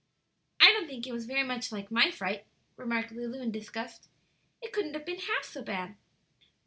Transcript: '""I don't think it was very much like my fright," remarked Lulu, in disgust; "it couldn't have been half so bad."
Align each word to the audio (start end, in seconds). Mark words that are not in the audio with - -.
'""I 0.59 0.71
don't 0.71 0.87
think 0.87 1.05
it 1.05 1.11
was 1.11 1.27
very 1.27 1.43
much 1.43 1.71
like 1.71 1.91
my 1.91 2.09
fright," 2.09 2.47
remarked 2.75 3.11
Lulu, 3.11 3.39
in 3.39 3.51
disgust; 3.51 4.09
"it 4.59 4.73
couldn't 4.73 4.95
have 4.95 5.05
been 5.05 5.19
half 5.19 5.43
so 5.43 5.61
bad." 5.61 5.95